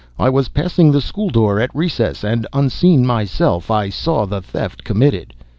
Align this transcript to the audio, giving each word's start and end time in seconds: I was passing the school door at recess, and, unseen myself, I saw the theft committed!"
I 0.17 0.29
was 0.31 0.47
passing 0.49 0.91
the 0.91 0.99
school 0.99 1.29
door 1.29 1.59
at 1.59 1.69
recess, 1.75 2.23
and, 2.23 2.47
unseen 2.53 3.05
myself, 3.05 3.69
I 3.69 3.89
saw 3.89 4.25
the 4.25 4.41
theft 4.41 4.83
committed!" 4.83 5.35